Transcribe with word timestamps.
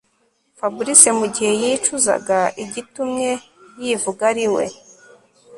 Fabric 0.57 1.01
mugihe 1.19 1.51
yicuzaga 1.61 2.39
igitumye 2.63 3.31
yivuga 3.83 4.21
ariwe 4.31 4.65